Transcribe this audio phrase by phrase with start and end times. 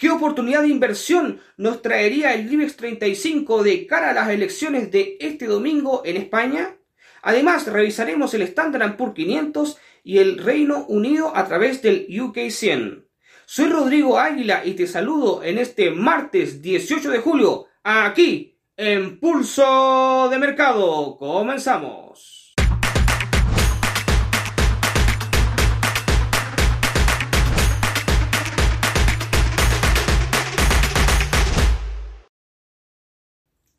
[0.00, 5.18] ¿Qué oportunidad de inversión nos traería el IBEX 35 de cara a las elecciones de
[5.20, 6.74] este domingo en España?
[7.20, 13.06] Además, revisaremos el Standard Poor's 500 y el Reino Unido a través del UK 100.
[13.44, 20.28] Soy Rodrigo Águila y te saludo en este martes 18 de julio, aquí en Pulso
[20.30, 21.18] de Mercado.
[21.18, 22.39] Comenzamos.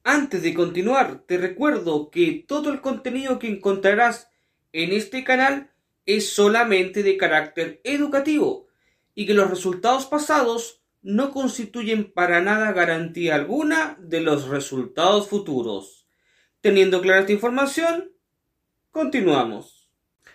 [0.03, 4.29] Antes de continuar, te recuerdo que todo el contenido que encontrarás
[4.73, 5.71] en este canal
[6.07, 8.67] es solamente de carácter educativo
[9.13, 16.07] y que los resultados pasados no constituyen para nada garantía alguna de los resultados futuros.
[16.61, 18.11] Teniendo clara esta información,
[18.89, 19.87] continuamos.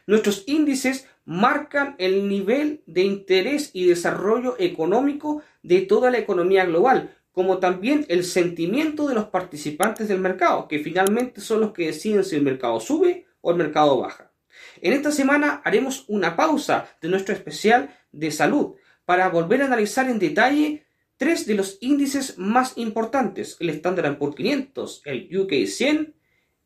[0.06, 7.16] Nuestros índices marcan el nivel de interés y desarrollo económico de toda la economía global,
[7.36, 12.24] como también el sentimiento de los participantes del mercado, que finalmente son los que deciden
[12.24, 14.32] si el mercado sube o el mercado baja.
[14.80, 20.08] En esta semana haremos una pausa de nuestro especial de salud para volver a analizar
[20.08, 20.86] en detalle
[21.18, 26.14] tres de los índices más importantes, el Standard Poor's 500, el UK 100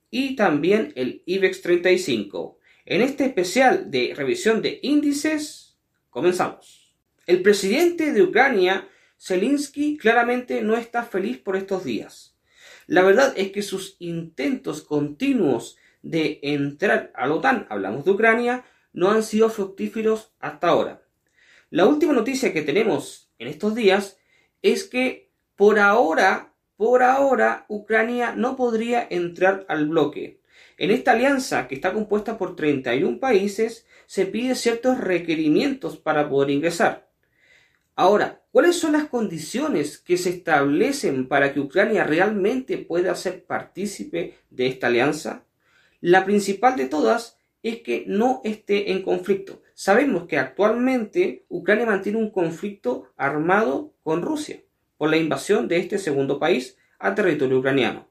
[0.08, 2.58] y también el IBEX 35.
[2.86, 6.94] En este especial de revisión de índices, comenzamos.
[7.26, 8.86] El presidente de Ucrania,
[9.20, 12.34] Zelensky, claramente no está feliz por estos días.
[12.86, 18.64] La verdad es que sus intentos continuos de entrar a la OTAN, hablamos de Ucrania,
[18.94, 21.02] no han sido fructíferos hasta ahora.
[21.68, 24.18] La última noticia que tenemos en estos días
[24.62, 30.40] es que por ahora, por ahora, Ucrania no podría entrar al bloque.
[30.78, 36.50] En esta alianza, que está compuesta por 31 países, se pide ciertos requerimientos para poder
[36.50, 37.09] ingresar.
[38.00, 44.38] Ahora, ¿cuáles son las condiciones que se establecen para que Ucrania realmente pueda ser partícipe
[44.48, 45.44] de esta alianza?
[46.00, 49.60] La principal de todas es que no esté en conflicto.
[49.74, 54.62] Sabemos que actualmente Ucrania mantiene un conflicto armado con Rusia
[54.96, 58.08] por la invasión de este segundo país a territorio ucraniano.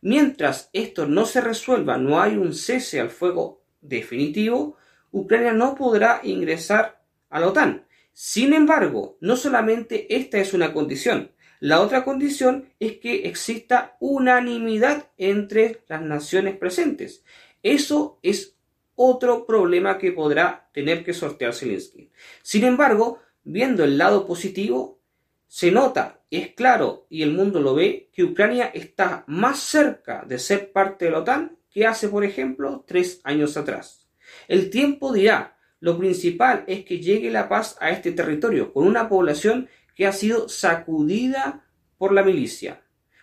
[0.00, 4.76] Mientras esto no se resuelva, no hay un cese al fuego definitivo,
[5.10, 7.87] Ucrania no podrá ingresar a la OTAN.
[8.20, 11.30] Sin embargo, no solamente esta es una condición,
[11.60, 17.22] la otra condición es que exista unanimidad entre las naciones presentes.
[17.62, 18.56] Eso es
[18.96, 22.10] otro problema que podrá tener que sortear Zelensky.
[22.42, 24.98] Sin embargo, viendo el lado positivo,
[25.46, 30.40] se nota, es claro, y el mundo lo ve, que Ucrania está más cerca de
[30.40, 34.08] ser parte de la OTAN que hace, por ejemplo, tres años atrás.
[34.48, 39.08] El tiempo dirá, lo principal es que llegue la paz a este territorio, con una
[39.08, 41.66] población que ha sido sacudida
[41.96, 42.82] por la milicia.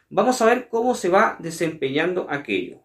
[0.09, 2.81] Vamos a ver cómo se va desempeñando aquello.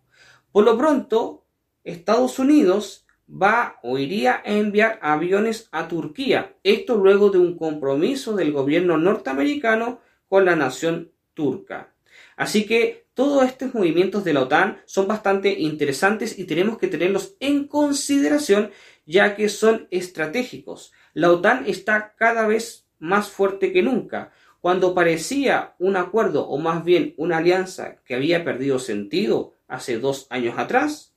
[0.52, 1.44] Por lo pronto,
[1.84, 6.56] Estados Unidos va o iría a enviar aviones a Turquía.
[6.64, 11.94] Esto luego de un compromiso del gobierno norteamericano con la nación turca.
[12.36, 17.36] Así que todos estos movimientos de la OTAN son bastante interesantes y tenemos que tenerlos
[17.38, 18.70] en consideración
[19.10, 20.92] ya que son estratégicos.
[21.14, 24.30] La OTAN está cada vez más fuerte que nunca.
[24.60, 30.28] Cuando parecía un acuerdo o más bien una alianza que había perdido sentido hace dos
[30.30, 31.12] años atrás,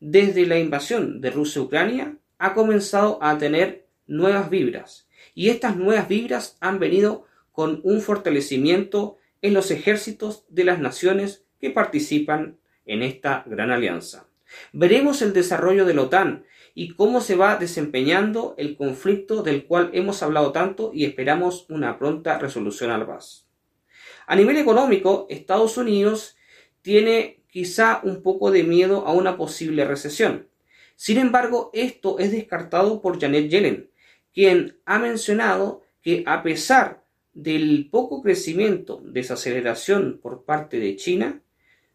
[0.00, 5.06] desde la invasión de Rusia a Ucrania ha comenzado a tener nuevas vibras.
[5.32, 11.44] Y estas nuevas vibras han venido con un fortalecimiento en los ejércitos de las naciones
[11.60, 14.26] que participan en esta gran alianza.
[14.72, 16.44] Veremos el desarrollo de la OTAN
[16.78, 21.98] y cómo se va desempeñando el conflicto del cual hemos hablado tanto y esperamos una
[21.98, 23.48] pronta resolución al paz.
[24.28, 26.36] A nivel económico, Estados Unidos
[26.80, 30.46] tiene quizá un poco de miedo a una posible recesión.
[30.94, 33.90] Sin embargo, esto es descartado por Janet Yellen,
[34.32, 37.02] quien ha mencionado que a pesar
[37.32, 41.42] del poco crecimiento, desaceleración por parte de China,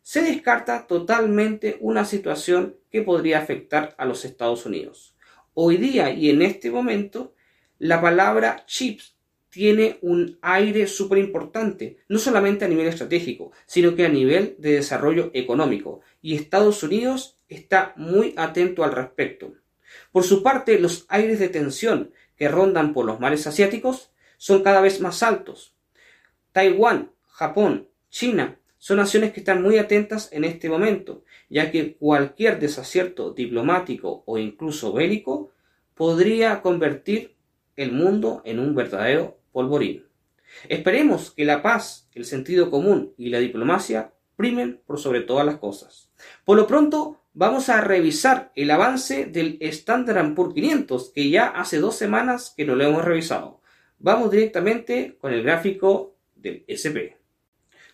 [0.02, 5.16] se descarta totalmente una situación que podría afectar a los Estados Unidos.
[5.56, 7.34] Hoy día y en este momento,
[7.80, 9.18] la palabra chips
[9.50, 14.74] tiene un aire súper importante, no solamente a nivel estratégico, sino que a nivel de
[14.74, 16.02] desarrollo económico.
[16.22, 19.56] Y Estados Unidos está muy atento al respecto.
[20.12, 24.82] Por su parte, los aires de tensión que rondan por los mares asiáticos son cada
[24.82, 25.74] vez más altos.
[26.52, 32.60] Taiwán, Japón, China son naciones que están muy atentas en este momento, ya que cualquier
[32.60, 35.52] desacierto diplomático o incluso bélico
[35.94, 37.36] podría convertir
[37.76, 40.04] el mundo en un verdadero polvorín.
[40.68, 45.58] Esperemos que la paz, el sentido común y la diplomacia primen por sobre todas las
[45.58, 46.10] cosas.
[46.44, 51.78] Por lo pronto, vamos a revisar el avance del Standard Poor's 500, que ya hace
[51.78, 53.62] dos semanas que no lo hemos revisado.
[54.00, 57.23] Vamos directamente con el gráfico del SP.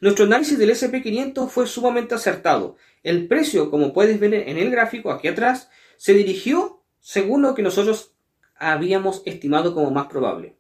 [0.02, 2.78] Nuestro análisis del SP500 fue sumamente acertado.
[3.04, 7.64] El precio, como puedes ver en el gráfico aquí atrás, se dirigió según lo que
[7.64, 8.14] nosotros
[8.56, 10.56] habíamos estimado como más probable.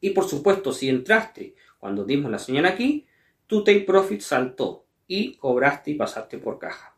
[0.00, 3.06] Y por supuesto, si entraste cuando dimos la señal aquí,
[3.46, 6.94] tu take profit saltó y cobraste y pasaste por caja.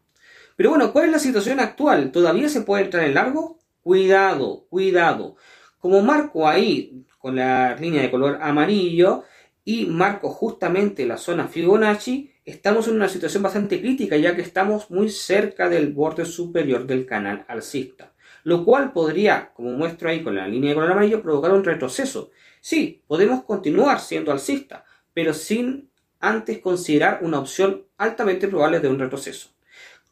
[0.57, 2.11] Pero bueno, ¿cuál es la situación actual?
[2.11, 3.59] ¿Todavía se puede entrar en largo?
[3.83, 5.37] Cuidado, cuidado.
[5.79, 9.23] Como marco ahí con la línea de color amarillo
[9.69, 14.93] y marco justamente la zona Fibonacci, estamos en una situación bastante crítica ya que estamos
[14.93, 18.15] muy cerca del borde superior del canal alcista,
[18.45, 22.31] lo cual podría, como muestro ahí con la línea de color amarillo, provocar un retroceso.
[22.61, 25.91] Sí, podemos continuar siendo alcista, pero sin
[26.21, 29.51] antes considerar una opción altamente probable de un retroceso.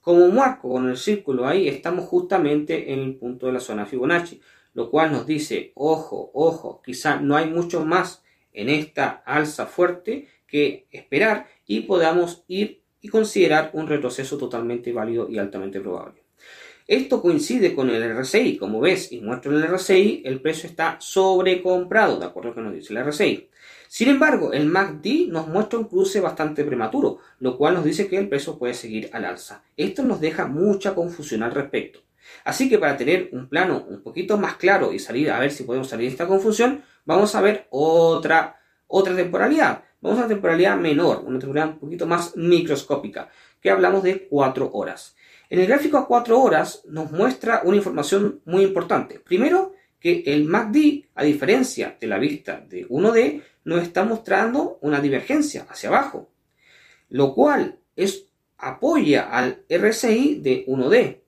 [0.00, 4.40] Como marco con el círculo ahí, estamos justamente en el punto de la zona Fibonacci,
[4.72, 8.23] lo cual nos dice, ojo, ojo, quizá no hay mucho más
[8.54, 15.28] en esta alza fuerte que esperar y podamos ir y considerar un retroceso totalmente válido
[15.28, 16.22] y altamente probable.
[16.86, 22.18] Esto coincide con el RSI, como ves y muestro el RSI, el precio está sobrecomprado,
[22.18, 23.48] de acuerdo con lo que nos dice el RSI.
[23.88, 28.18] Sin embargo, el MACD nos muestra un cruce bastante prematuro, lo cual nos dice que
[28.18, 29.62] el precio puede seguir al alza.
[29.76, 32.03] Esto nos deja mucha confusión al respecto.
[32.44, 35.64] Así que para tener un plano un poquito más claro y salir a ver si
[35.64, 39.84] podemos salir de esta confusión, vamos a ver otra, otra temporalidad.
[40.00, 43.30] Vamos a una temporalidad menor, una temporalidad un poquito más microscópica,
[43.60, 45.16] que hablamos de 4 horas.
[45.48, 49.20] En el gráfico a 4 horas nos muestra una información muy importante.
[49.20, 55.00] Primero, que el MACD, a diferencia de la vista de 1D, nos está mostrando una
[55.00, 56.28] divergencia hacia abajo,
[57.08, 58.26] lo cual es,
[58.58, 61.23] apoya al RSI de 1D.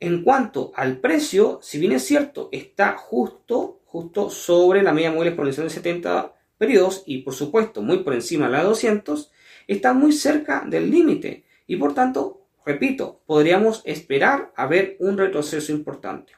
[0.00, 5.28] En cuanto al precio, si bien es cierto, está justo, justo sobre la media móvil
[5.28, 9.30] exponencial de 70 periodos y por supuesto muy por encima de la de 200,
[9.68, 15.70] está muy cerca del límite y por tanto, repito, podríamos esperar a ver un retroceso
[15.70, 16.32] importante.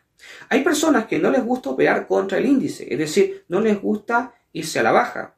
[0.48, 4.34] Hay personas que no les gusta operar contra el índice, es decir, no les gusta
[4.52, 5.36] irse a la baja.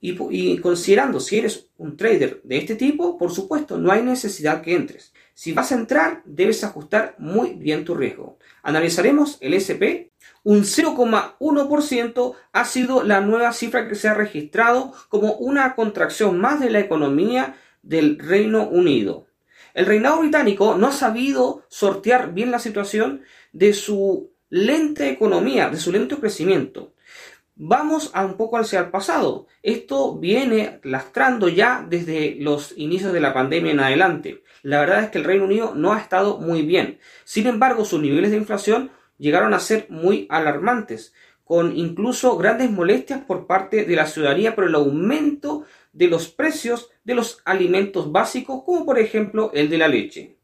[0.00, 4.74] Y, considerando si eres un trader de este tipo, por supuesto, no hay necesidad que
[4.74, 5.12] entres.
[5.36, 8.38] Si vas a entrar, debes ajustar muy bien tu riesgo.
[8.62, 10.08] Analizaremos el SP.
[10.44, 16.58] Un 0,1% ha sido la nueva cifra que se ha registrado como una contracción más
[16.58, 19.26] de la economía del Reino Unido.
[19.74, 23.20] El reinado británico no ha sabido sortear bien la situación
[23.52, 26.94] de su lenta economía, de su lento crecimiento.
[27.58, 29.46] Vamos a un poco hacia el pasado.
[29.62, 34.42] Esto viene lastrando ya desde los inicios de la pandemia en adelante.
[34.62, 36.98] La verdad es que el Reino Unido no ha estado muy bien.
[37.24, 41.14] Sin embargo, sus niveles de inflación llegaron a ser muy alarmantes,
[41.44, 45.64] con incluso grandes molestias por parte de la ciudadanía por el aumento
[45.94, 50.35] de los precios de los alimentos básicos, como por ejemplo el de la leche.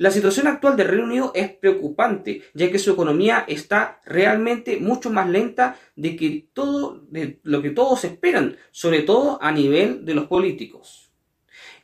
[0.00, 5.10] La situación actual del Reino Unido es preocupante, ya que su economía está realmente mucho
[5.10, 10.14] más lenta de, que todo, de lo que todos esperan, sobre todo a nivel de
[10.14, 11.12] los políticos.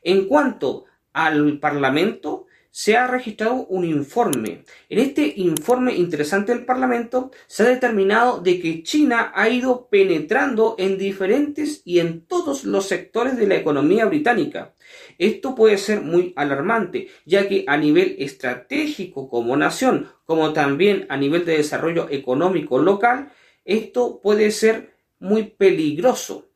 [0.00, 2.35] En cuanto al Parlamento,
[2.76, 4.62] se ha registrado un informe.
[4.90, 10.76] En este informe interesante del Parlamento se ha determinado de que China ha ido penetrando
[10.78, 14.74] en diferentes y en todos los sectores de la economía británica.
[15.16, 21.16] Esto puede ser muy alarmante, ya que a nivel estratégico como nación, como también a
[21.16, 23.32] nivel de desarrollo económico local,
[23.64, 26.50] esto puede ser muy peligroso.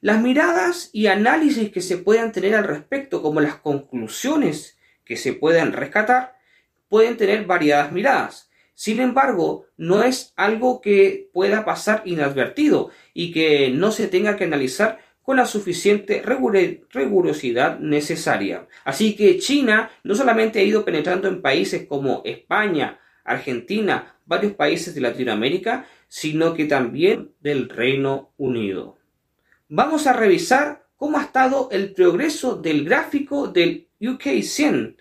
[0.00, 4.75] Las miradas y análisis que se puedan tener al respecto, como las conclusiones
[5.06, 6.36] que se puedan rescatar
[6.88, 8.50] pueden tener variadas miradas.
[8.74, 14.44] Sin embargo, no es algo que pueda pasar inadvertido y que no se tenga que
[14.44, 18.68] analizar con la suficiente rigurosidad necesaria.
[18.84, 24.94] Así que China no solamente ha ido penetrando en países como España, Argentina, varios países
[24.94, 28.98] de Latinoamérica, sino que también del Reino Unido.
[29.68, 34.96] Vamos a revisar cómo ha estado el progreso del gráfico del UK 100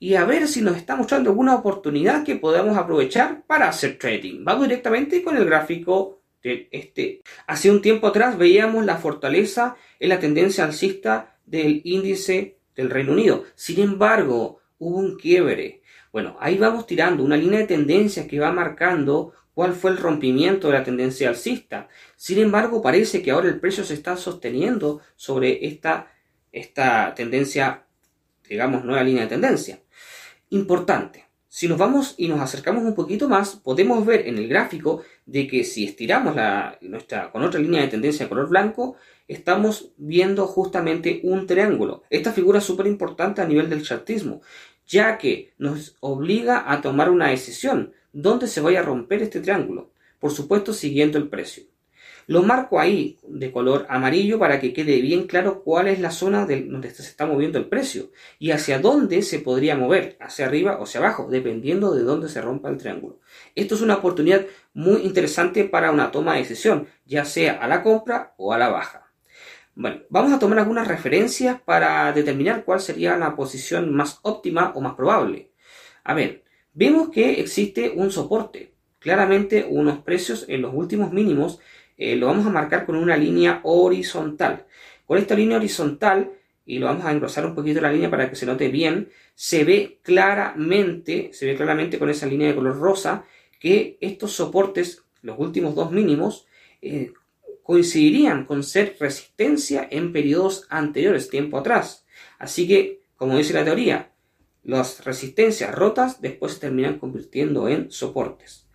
[0.00, 4.44] y a ver si nos está mostrando alguna oportunidad que podamos aprovechar para hacer trading.
[4.44, 7.22] Vamos directamente con el gráfico de este.
[7.46, 13.12] Hace un tiempo atrás veíamos la fortaleza en la tendencia alcista del índice del Reino
[13.12, 13.44] Unido.
[13.54, 15.82] Sin embargo, hubo un quiebre.
[16.12, 20.68] Bueno, ahí vamos tirando una línea de tendencia que va marcando cuál fue el rompimiento
[20.68, 21.88] de la tendencia alcista.
[22.14, 26.12] Sin embargo, parece que ahora el precio se está sosteniendo sobre esta,
[26.52, 27.84] esta tendencia,
[28.48, 29.80] digamos, nueva línea de tendencia.
[30.50, 31.26] Importante.
[31.48, 35.46] Si nos vamos y nos acercamos un poquito más, podemos ver en el gráfico de
[35.46, 40.46] que si estiramos la, nuestra, con otra línea de tendencia de color blanco, estamos viendo
[40.46, 42.02] justamente un triángulo.
[42.10, 44.42] Esta figura es súper importante a nivel del chartismo,
[44.86, 49.90] ya que nos obliga a tomar una decisión dónde se vaya a romper este triángulo,
[50.18, 51.64] por supuesto siguiendo el precio.
[52.28, 56.44] Lo marco ahí de color amarillo para que quede bien claro cuál es la zona
[56.44, 60.82] donde se está moviendo el precio y hacia dónde se podría mover, hacia arriba o
[60.82, 63.18] hacia abajo, dependiendo de dónde se rompa el triángulo.
[63.54, 64.44] Esto es una oportunidad
[64.74, 68.68] muy interesante para una toma de decisión, ya sea a la compra o a la
[68.68, 69.10] baja.
[69.74, 74.82] Bueno, vamos a tomar algunas referencias para determinar cuál sería la posición más óptima o
[74.82, 75.52] más probable.
[76.04, 76.44] A ver,
[76.74, 81.58] vemos que existe un soporte, claramente unos precios en los últimos mínimos,
[81.98, 84.66] eh, lo vamos a marcar con una línea horizontal.
[85.04, 86.32] Con esta línea horizontal,
[86.64, 89.64] y lo vamos a engrosar un poquito la línea para que se note bien, se
[89.64, 93.24] ve claramente, se ve claramente con esa línea de color rosa,
[93.58, 96.46] que estos soportes, los últimos dos mínimos,
[96.80, 97.12] eh,
[97.62, 102.06] coincidirían con ser resistencia en periodos anteriores, tiempo atrás.
[102.38, 104.12] Así que, como dice la teoría,
[104.62, 108.68] las resistencias rotas después se terminan convirtiendo en soportes.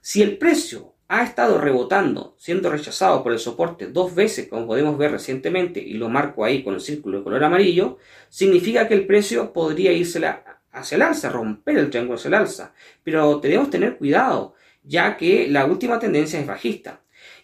[0.00, 4.96] Si el precio ha estado rebotando, siendo rechazado por el soporte dos veces, como podemos
[4.96, 9.06] ver recientemente, y lo marco ahí con el círculo de color amarillo, significa que el
[9.06, 10.24] precio podría irse
[10.72, 12.74] hacia el alza, romper el triángulo hacia el alza.
[13.02, 17.00] Pero debemos tener cuidado, ya que la última tendencia es bajista.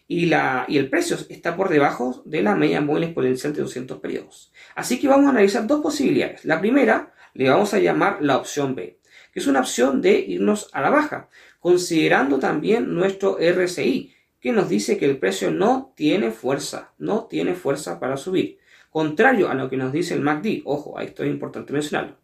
[0.09, 4.53] Y, y, el precio está por debajo de la media móvil exponencial de 200 periodos.
[4.75, 6.45] Así que vamos a analizar dos posibilidades.
[6.45, 8.99] La primera le vamos a llamar la opción B,
[9.33, 11.29] que es una opción de irnos a la baja,
[11.61, 17.55] considerando también nuestro RSI, que nos dice que el precio no tiene fuerza, no tiene
[17.55, 18.59] fuerza para subir,
[18.91, 20.63] contrario a lo que nos dice el MACD.
[20.65, 22.17] Ojo, esto es importante mencionarlo.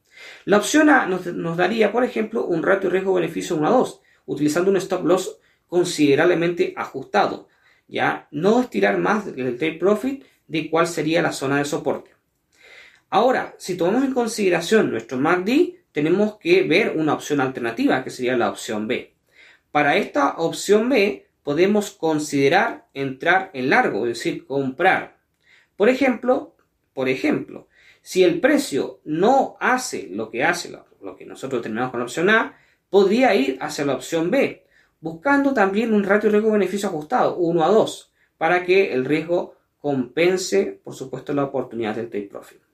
[0.46, 4.70] La opción A nos, nos daría, por ejemplo, un ratio riesgo-beneficio 1 a 2, utilizando
[4.70, 7.48] un stop loss considerablemente ajustado.
[7.86, 12.12] Ya no estirar más del take profit de cuál sería la zona de soporte.
[13.10, 18.36] Ahora, si tomamos en consideración nuestro MACD, tenemos que ver una opción alternativa, que sería
[18.36, 19.14] la opción B.
[19.72, 25.16] Para esta opción B, podemos considerar entrar en largo, es decir, comprar.
[25.74, 26.54] Por ejemplo,
[26.92, 27.68] por ejemplo,
[28.02, 32.28] si el precio no hace lo que hace lo, que nosotros tenemos con la opción
[32.28, 32.58] A,
[32.90, 34.66] podría ir hacia la opción B,
[35.00, 40.94] buscando también un ratio riesgo-beneficio ajustado, 1 a 2, para que el riesgo compense, por
[40.94, 42.65] supuesto, la oportunidad del take profit.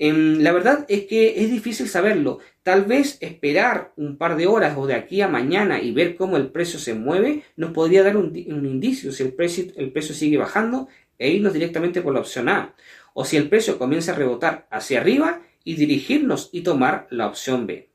[0.00, 2.38] Em, la verdad es que es difícil saberlo.
[2.62, 6.36] Tal vez esperar un par de horas o de aquí a mañana y ver cómo
[6.36, 10.38] el precio se mueve nos podría dar un, indicio si el precio, el precio sigue
[10.38, 10.86] bajando
[11.18, 12.76] e irnos directamente por la opción A.
[13.12, 17.66] O si el precio comienza a rebotar hacia arriba y dirigirnos y tomar la opción
[17.66, 17.88] B.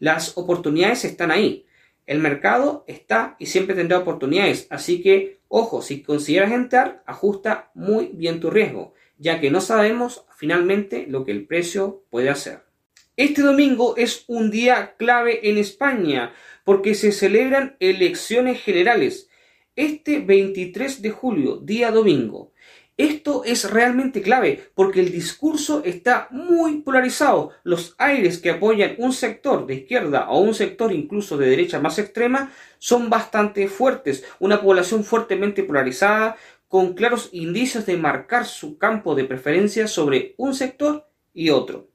[0.00, 1.66] Las oportunidades están ahí.
[2.04, 4.66] El mercado está y siempre tendrá oportunidades.
[4.70, 10.24] Así que, ojo, si consideras entrar, ajusta muy bien tu riesgo ya que no sabemos
[10.36, 12.64] finalmente lo que el precio puede hacer.
[13.16, 16.32] Este domingo es un día clave en España
[16.64, 19.28] porque se celebran elecciones generales.
[19.76, 22.52] Este 23 de julio, día domingo.
[22.96, 27.50] Esto es realmente clave porque el discurso está muy polarizado.
[27.64, 31.98] Los aires que apoyan un sector de izquierda o un sector incluso de derecha más
[31.98, 34.24] extrema son bastante fuertes.
[34.38, 36.36] Una población fuertemente polarizada
[36.74, 41.92] con claros indicios de marcar su campo de preferencia sobre un sector y otro.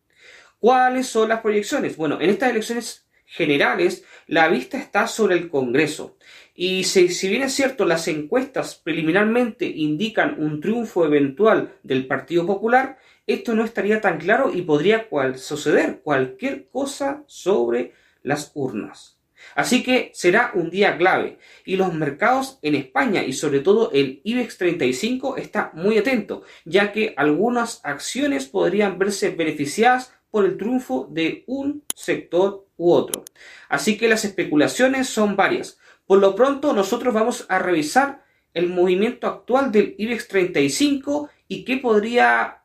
[0.57, 1.97] ¿Cuáles son las proyecciones?
[1.97, 6.17] Bueno, en estas elecciones generales la vista está sobre el Congreso.
[6.55, 12.45] Y si, si, bien es cierto, las encuestas preliminarmente indican un triunfo eventual del Partido
[12.45, 17.91] Popular, esto no estaría tan claro y podría suceder cualquier cosa sobre
[18.23, 19.18] las urnas.
[19.55, 24.21] Así que será un día clave y los mercados en España y sobre todo el
[24.23, 31.07] IBEX 35 está muy atento, ya que algunas acciones podrían verse beneficiadas por el triunfo
[31.11, 33.23] de un sector u otro.
[33.67, 35.79] Así que las especulaciones son varias.
[36.05, 41.77] Por lo pronto nosotros vamos a revisar el movimiento actual del IBEX 35 y qué
[41.77, 42.63] podría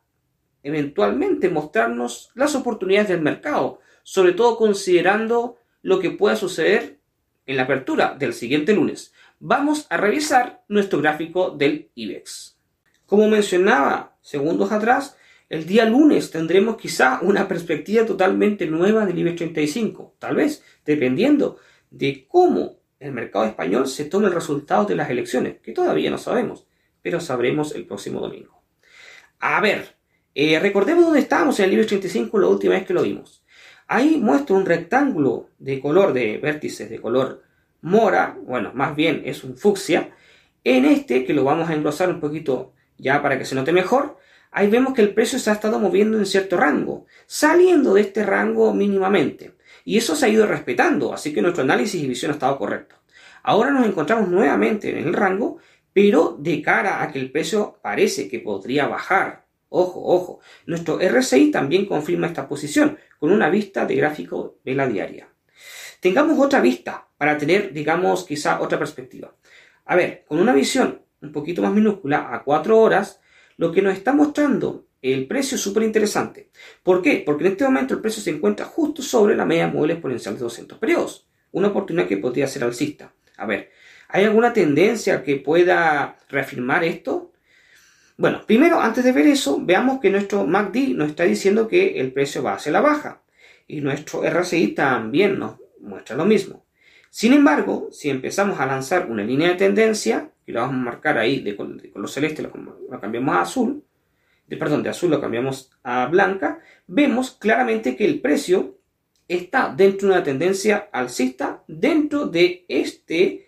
[0.62, 6.98] eventualmente mostrarnos las oportunidades del mercado, sobre todo considerando lo que pueda suceder
[7.44, 9.12] en la apertura del siguiente lunes.
[9.38, 12.58] Vamos a revisar nuestro gráfico del IBEX.
[13.04, 15.18] Como mencionaba segundos atrás,
[15.50, 21.58] el día lunes tendremos quizá una perspectiva totalmente nueva del IBEX 35, tal vez, dependiendo
[21.90, 26.16] de cómo el mercado español se tome el resultado de las elecciones, que todavía no
[26.16, 26.66] sabemos,
[27.02, 28.62] pero sabremos el próximo domingo.
[29.38, 29.96] A ver,
[30.34, 33.43] eh, recordemos dónde estábamos en el libro 35 la última vez que lo vimos.
[33.94, 37.44] Ahí muestra un rectángulo de color de vértices de color
[37.80, 40.10] mora, bueno, más bien es un fucsia.
[40.64, 44.18] En este, que lo vamos a engrosar un poquito ya para que se note mejor,
[44.50, 48.26] ahí vemos que el precio se ha estado moviendo en cierto rango, saliendo de este
[48.26, 49.54] rango mínimamente.
[49.84, 52.96] Y eso se ha ido respetando, así que nuestro análisis y visión ha estado correcto.
[53.44, 55.58] Ahora nos encontramos nuevamente en el rango,
[55.92, 59.44] pero de cara a que el precio parece que podría bajar.
[59.68, 65.26] Ojo, ojo, nuestro RSI también confirma esta posición con una vista de gráfico vela diaria.
[65.98, 69.34] Tengamos otra vista para tener, digamos, quizá otra perspectiva.
[69.86, 73.22] A ver, con una visión un poquito más minúscula a 4 horas,
[73.56, 76.50] lo que nos está mostrando el precio es súper interesante.
[76.82, 77.22] ¿Por qué?
[77.24, 80.42] Porque en este momento el precio se encuentra justo sobre la media móvil exponencial de
[80.42, 81.26] 200 periodos.
[81.50, 83.14] Una oportunidad que podría ser alcista.
[83.38, 83.70] A ver,
[84.08, 87.32] ¿hay alguna tendencia que pueda reafirmar esto?
[88.16, 92.12] Bueno, primero, antes de ver eso, veamos que nuestro MACD nos está diciendo que el
[92.12, 93.22] precio va hacia la baja.
[93.66, 96.64] Y nuestro RSI también nos muestra lo mismo.
[97.10, 101.18] Sin embargo, si empezamos a lanzar una línea de tendencia, y la vamos a marcar
[101.18, 102.50] ahí de, color celeste, lo,
[103.00, 103.82] cambiamos a azul,
[104.48, 108.78] perdón, de azul lo cambiamos a blanca, vemos claramente que el precio
[109.26, 113.43] está dentro de una tendencia alcista dentro de este,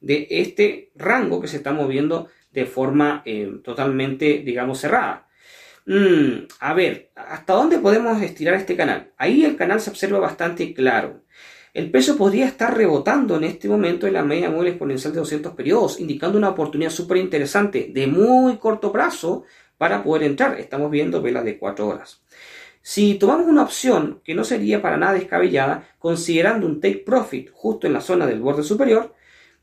[0.00, 5.28] de este rango que se está moviendo de forma eh, totalmente, digamos, cerrada.
[5.86, 9.12] Mm, a ver, ¿hasta dónde podemos estirar este canal?
[9.16, 11.22] Ahí el canal se observa bastante claro.
[11.74, 15.54] El precio podría estar rebotando en este momento en la media móvil exponencial de 200
[15.54, 19.44] periodos, indicando una oportunidad súper interesante de muy corto plazo
[19.76, 20.58] para poder entrar.
[20.58, 22.22] Estamos viendo velas de 4 horas.
[22.82, 27.86] Si tomamos una opción que no sería para nada descabellada, considerando un take profit justo
[27.86, 29.14] en la zona del borde superior,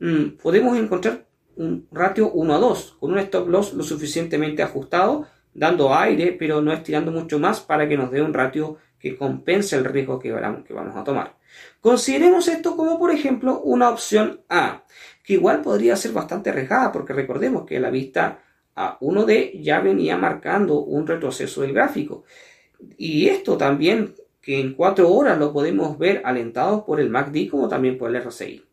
[0.05, 5.27] mm, podemos encontrar un ratio 1 a 2, con un stop loss lo suficientemente ajustado,
[5.53, 9.75] dando aire, pero no estirando mucho más para que nos dé un ratio que compense
[9.75, 11.35] el riesgo que vamos a tomar.
[11.79, 14.83] Consideremos esto como, por ejemplo, una opción A,
[15.23, 18.39] que igual podría ser bastante arriesgada, porque recordemos que la vista
[18.75, 22.23] A1D ya venía marcando un retroceso del gráfico.
[22.97, 27.67] Y esto también, que en cuatro horas lo podemos ver alentado por el MACD como
[27.67, 28.64] también por el RSI.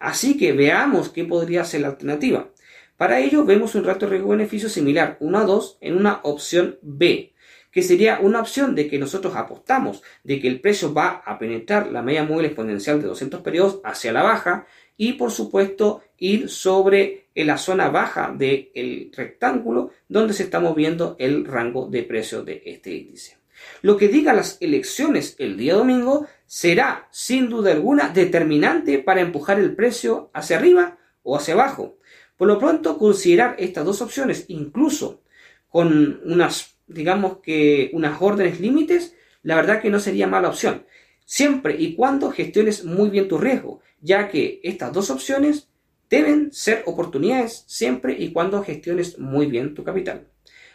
[0.00, 2.50] Así que veamos qué podría ser la alternativa.
[2.96, 7.32] Para ello vemos un rato riesgo-beneficio similar 1 a 2 en una opción B,
[7.70, 11.92] que sería una opción de que nosotros apostamos de que el precio va a penetrar
[11.92, 17.28] la media móvil exponencial de 200 periodos hacia la baja y por supuesto ir sobre
[17.34, 22.92] la zona baja del rectángulo donde se está moviendo el rango de precios de este
[22.94, 23.39] índice.
[23.82, 29.58] Lo que diga las elecciones el día domingo será sin duda alguna determinante para empujar
[29.58, 31.98] el precio hacia arriba o hacia abajo.
[32.36, 35.22] Por lo pronto, considerar estas dos opciones, incluso
[35.68, 40.84] con unas digamos que unas órdenes límites, la verdad que no sería mala opción.
[41.24, 45.68] Siempre y cuando gestiones muy bien tu riesgo, ya que estas dos opciones
[46.08, 50.26] deben ser oportunidades siempre y cuando gestiones muy bien tu capital.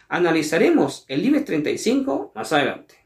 [0.08, 3.06] Analizaremos el IBEX 35 más adelante.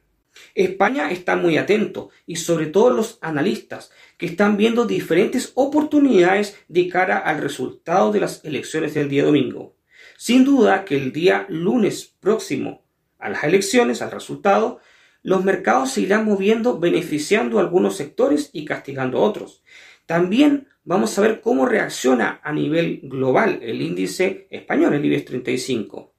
[0.55, 6.87] España está muy atento y sobre todo los analistas que están viendo diferentes oportunidades de
[6.87, 9.75] cara al resultado de las elecciones del día domingo.
[10.17, 12.85] Sin duda que el día lunes próximo
[13.17, 14.79] a las elecciones, al resultado,
[15.21, 19.63] los mercados se irán moviendo beneficiando a algunos sectores y castigando a otros.
[20.05, 26.13] También vamos a ver cómo reacciona a nivel global el índice español, el IBEX 35.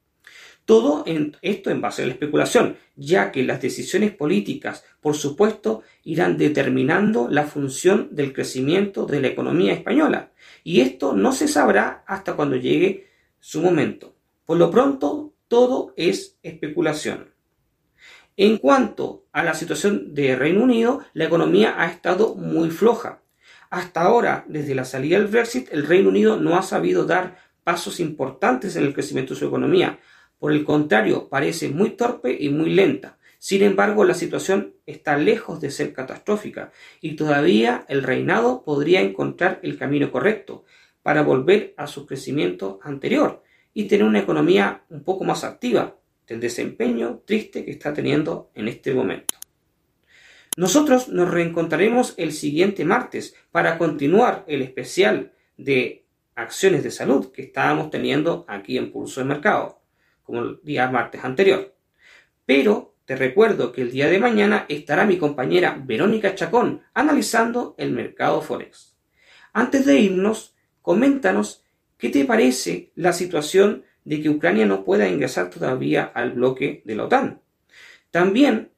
[0.70, 1.02] Todo
[1.42, 7.26] esto en base a la especulación, ya que las decisiones políticas, por supuesto, irán determinando
[7.28, 10.30] la función del crecimiento de la economía española.
[10.62, 13.08] Y esto no se sabrá hasta cuando llegue
[13.40, 14.14] su momento.
[14.44, 17.34] Por lo pronto, todo es especulación.
[18.36, 23.22] En cuanto a la situación de Reino Unido, la economía ha estado muy floja.
[23.70, 27.98] Hasta ahora, desde la salida del Brexit, el Reino Unido no ha sabido dar pasos
[27.98, 29.98] importantes en el crecimiento de su economía.
[30.40, 33.18] Por el contrario, parece muy torpe y muy lenta.
[33.38, 39.60] Sin embargo, la situación está lejos de ser catastrófica y todavía el reinado podría encontrar
[39.62, 40.64] el camino correcto
[41.02, 43.42] para volver a su crecimiento anterior
[43.74, 48.68] y tener una economía un poco más activa del desempeño triste que está teniendo en
[48.68, 49.34] este momento.
[50.56, 57.42] Nosotros nos reencontraremos el siguiente martes para continuar el especial de acciones de salud que
[57.42, 59.79] estábamos teniendo aquí en Pulso de Mercado,
[60.30, 61.74] como el día martes anterior.
[62.46, 67.90] Pero te recuerdo que el día de mañana estará mi compañera Verónica Chacón analizando el
[67.90, 68.96] mercado Forex.
[69.52, 71.64] Antes de irnos, coméntanos
[71.98, 76.94] qué te parece la situación de que Ucrania no pueda ingresar todavía al bloque de
[76.94, 77.40] la OTAN.
[78.12, 78.70] También,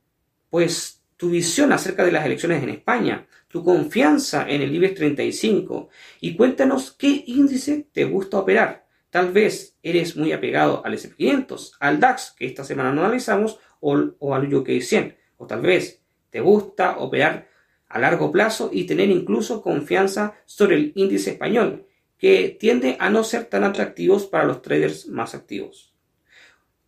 [0.48, 5.90] pues, tu visión acerca de las elecciones en España, tu confianza en el IBEX 35
[6.22, 8.81] y cuéntanos qué índice te gusta operar.
[9.12, 13.94] Tal vez eres muy apegado al SP500, al DAX, que esta semana no analizamos, o,
[14.18, 15.18] o al UK 100.
[15.36, 17.46] O tal vez te gusta operar
[17.90, 21.84] a largo plazo y tener incluso confianza sobre el índice español,
[22.16, 25.94] que tiende a no ser tan atractivos para los traders más activos.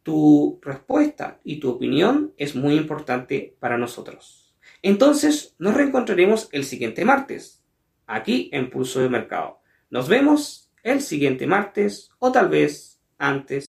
[0.03, 4.57] Tu respuesta y tu opinión es muy importante para nosotros.
[4.81, 7.63] Entonces nos reencontraremos el siguiente martes,
[8.07, 9.61] aquí en Pulso de Mercado.
[9.91, 13.67] Nos vemos el siguiente martes o tal vez antes